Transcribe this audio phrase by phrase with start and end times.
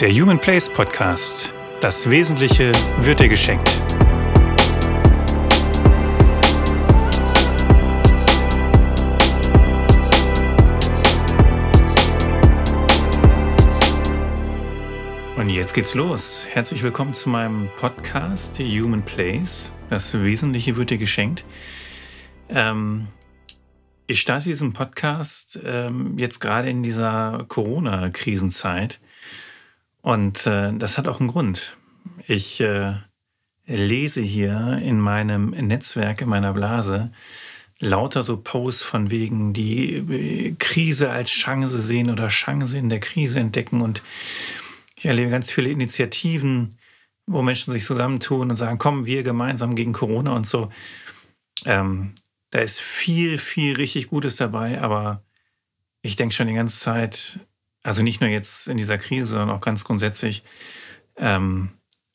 [0.00, 1.54] Der Human Place Podcast.
[1.80, 3.80] Das Wesentliche wird dir geschenkt.
[15.36, 16.44] Und jetzt geht's los.
[16.50, 19.70] Herzlich willkommen zu meinem Podcast Human Place.
[19.90, 21.44] Das Wesentliche wird dir geschenkt.
[22.48, 23.06] Ähm,
[24.08, 28.98] ich starte diesen Podcast ähm, jetzt gerade in dieser Corona-Krisenzeit.
[30.04, 31.78] Und äh, das hat auch einen Grund.
[32.26, 32.92] Ich äh,
[33.64, 37.10] lese hier in meinem Netzwerk, in meiner Blase,
[37.78, 43.00] lauter so Posts von wegen die äh, Krise als Chance sehen oder Chance in der
[43.00, 43.80] Krise entdecken.
[43.80, 44.02] Und
[44.94, 46.76] ich erlebe ganz viele Initiativen,
[47.26, 50.70] wo Menschen sich zusammentun und sagen, kommen wir gemeinsam gegen Corona und so.
[51.64, 52.12] Ähm,
[52.50, 55.22] da ist viel, viel richtig Gutes dabei, aber
[56.02, 57.40] ich denke schon die ganze Zeit,
[57.84, 60.42] also nicht nur jetzt in dieser Krise, sondern auch ganz grundsätzlich,
[61.16, 61.68] ähm,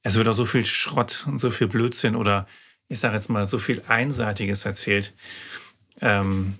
[0.04, 2.48] es wird auch so viel Schrott und so viel Blödsinn oder
[2.89, 5.14] ich sage jetzt mal so viel Einseitiges erzählt.
[6.02, 6.56] Ähm,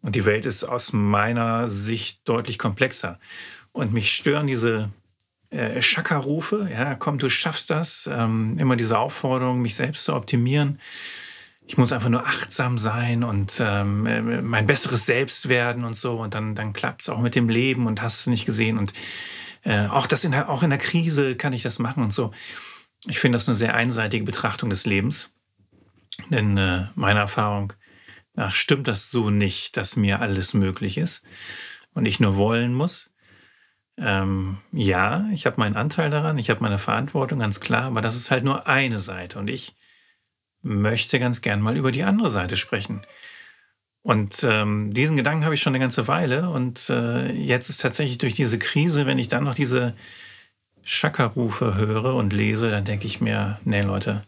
[0.00, 3.20] und die Welt ist aus meiner Sicht deutlich komplexer.
[3.70, 4.90] Und mich stören diese
[5.50, 10.80] äh, Schackerrufe, ja, komm, du schaffst das, ähm, immer diese Aufforderung, mich selbst zu optimieren.
[11.72, 16.20] Ich muss einfach nur achtsam sein und ähm, äh, mein besseres Selbst werden und so.
[16.20, 18.76] Und dann, dann klappt es auch mit dem Leben und hast du nicht gesehen.
[18.76, 18.92] Und
[19.62, 22.30] äh, auch, das in der, auch in der Krise kann ich das machen und so.
[23.06, 25.32] Ich finde das eine sehr einseitige Betrachtung des Lebens.
[26.28, 27.72] Denn äh, meiner Erfahrung
[28.34, 31.24] nach stimmt das so nicht, dass mir alles möglich ist
[31.94, 33.08] und ich nur wollen muss.
[33.96, 38.14] Ähm, ja, ich habe meinen Anteil daran, ich habe meine Verantwortung, ganz klar, aber das
[38.14, 39.74] ist halt nur eine Seite und ich
[40.62, 43.02] möchte ganz gern mal über die andere Seite sprechen.
[44.02, 48.18] Und ähm, diesen Gedanken habe ich schon eine ganze Weile und äh, jetzt ist tatsächlich
[48.18, 49.94] durch diese Krise, wenn ich dann noch diese
[50.82, 54.22] Schackerrufe höre und lese, dann denke ich mir, nee Leute,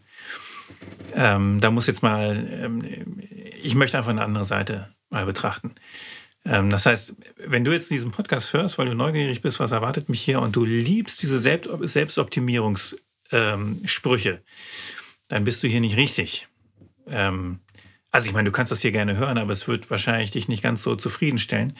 [1.13, 2.81] ähm, da muss jetzt mal, ähm,
[3.61, 5.75] ich möchte einfach eine andere Seite mal betrachten.
[6.45, 7.15] Ähm, das heißt,
[7.45, 10.55] wenn du jetzt diesen Podcast hörst, weil du neugierig bist, was erwartet mich hier und
[10.55, 12.99] du liebst diese Selbst Selbstoptimierungssprüche,
[13.31, 13.81] ähm,
[15.27, 16.47] dann bist du hier nicht richtig.
[17.07, 17.59] Ähm,
[18.11, 20.63] also ich meine, du kannst das hier gerne hören, aber es wird wahrscheinlich dich nicht
[20.63, 21.75] ganz so zufriedenstellen.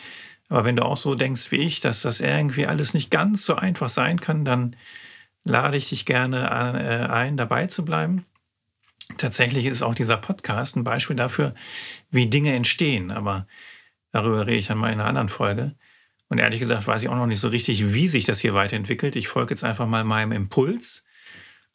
[0.49, 3.55] Aber wenn du auch so denkst wie ich, dass das irgendwie alles nicht ganz so
[3.55, 4.75] einfach sein kann, dann
[5.43, 8.25] lade ich dich gerne äh, ein, dabei zu bleiben.
[9.17, 11.53] Tatsächlich ist auch dieser Podcast ein Beispiel dafür,
[12.09, 13.11] wie Dinge entstehen.
[13.11, 13.47] Aber
[14.11, 15.75] darüber rede ich dann mal in einer anderen Folge.
[16.27, 19.15] Und ehrlich gesagt weiß ich auch noch nicht so richtig, wie sich das hier weiterentwickelt.
[19.15, 21.05] Ich folge jetzt einfach mal meinem Impuls.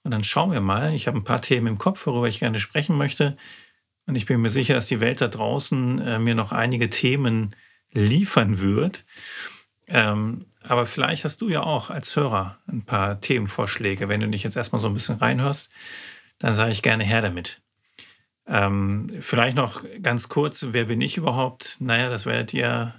[0.02, 0.94] Und dann schauen wir mal.
[0.94, 3.36] Ich habe ein paar Themen im Kopf, worüber ich gerne sprechen möchte.
[4.06, 7.54] Und ich bin mir sicher, dass die Welt da draußen äh, mir noch einige Themen
[7.92, 9.04] liefern wird.
[9.86, 14.08] Ähm, aber vielleicht hast du ja auch als Hörer ein paar Themenvorschläge.
[14.08, 15.70] Wenn du dich jetzt erstmal so ein bisschen reinhörst,
[16.38, 17.60] dann sage ich gerne her damit.
[18.46, 21.76] Ähm, vielleicht noch ganz kurz, wer bin ich überhaupt?
[21.78, 22.94] Naja, das werdet ihr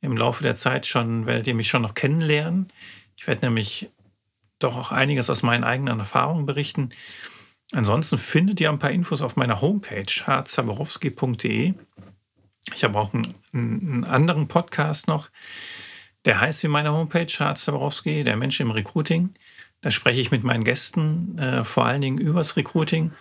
[0.00, 2.68] im Laufe der Zeit schon, werdet ihr mich schon noch kennenlernen.
[3.16, 3.90] Ich werde nämlich
[4.58, 6.90] doch auch einiges aus meinen eigenen Erfahrungen berichten.
[7.72, 11.74] Ansonsten findet ihr ein paar Infos auf meiner Homepage harzaborowski.de.
[12.74, 15.30] Ich habe auch einen, einen, anderen Podcast noch,
[16.24, 19.34] der heißt wie meine Homepage Harzaborowski, der Mensch im Recruiting.
[19.80, 23.12] Da spreche ich mit meinen Gästen äh, vor allen Dingen übers Recruiting.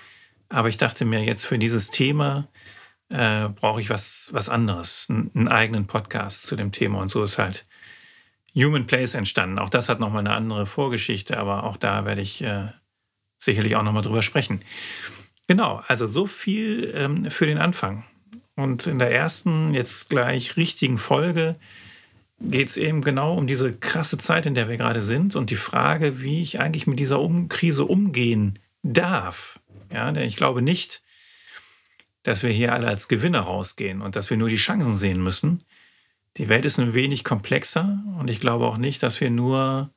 [0.49, 2.47] Aber ich dachte mir jetzt für dieses Thema
[3.09, 6.99] äh, brauche ich was, was anderes, einen, einen eigenen Podcast zu dem Thema.
[6.99, 7.66] Und so ist halt
[8.57, 9.59] Human Place entstanden.
[9.59, 12.67] Auch das hat nochmal eine andere Vorgeschichte, aber auch da werde ich äh,
[13.37, 14.61] sicherlich auch nochmal drüber sprechen.
[15.47, 18.03] Genau, also so viel ähm, für den Anfang.
[18.55, 21.55] Und in der ersten, jetzt gleich richtigen Folge
[22.39, 25.55] geht es eben genau um diese krasse Zeit, in der wir gerade sind und die
[25.55, 29.59] Frage, wie ich eigentlich mit dieser um Krise umgehen darf.
[29.91, 31.01] Ja, denn ich glaube nicht,
[32.23, 35.63] dass wir hier alle als Gewinner rausgehen und dass wir nur die Chancen sehen müssen.
[36.37, 39.91] Die Welt ist ein wenig komplexer und ich glaube auch nicht, dass wir nur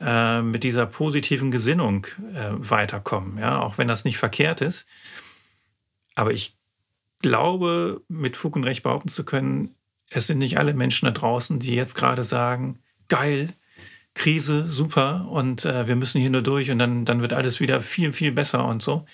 [0.00, 4.86] äh, mit dieser positiven Gesinnung äh, weiterkommen, ja, auch wenn das nicht verkehrt ist.
[6.14, 6.56] Aber ich
[7.20, 9.74] glaube, mit Fug und Recht behaupten zu können,
[10.10, 12.78] es sind nicht alle Menschen da draußen, die jetzt gerade sagen,
[13.08, 13.54] geil,
[14.14, 17.80] Krise, super, und äh, wir müssen hier nur durch und dann, dann wird alles wieder
[17.80, 19.06] viel, viel besser und so.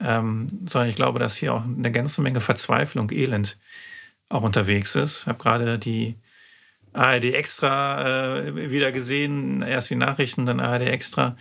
[0.00, 3.58] Ähm, sondern ich glaube, dass hier auch eine ganze Menge Verzweiflung, Elend
[4.30, 5.22] auch unterwegs ist.
[5.22, 6.16] Ich habe gerade die
[6.94, 11.36] ARD Extra äh, wieder gesehen, erst die Nachrichten, dann ARD Extra.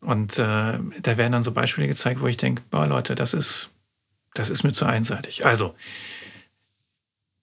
[0.00, 3.70] Und äh, da werden dann so Beispiele gezeigt, wo ich denke, boah Leute, das ist,
[4.34, 5.44] das ist mir zu einseitig.
[5.46, 5.74] Also,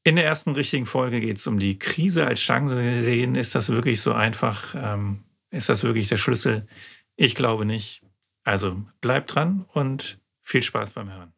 [0.04, 3.36] In der ersten richtigen Folge geht es um die Krise als Chance sehen.
[3.36, 4.74] Ist das wirklich so einfach?
[4.76, 6.68] Ähm, ist das wirklich der Schlüssel?
[7.16, 8.02] Ich glaube nicht.
[8.44, 11.34] Also bleibt dran und viel Spaß beim Hören.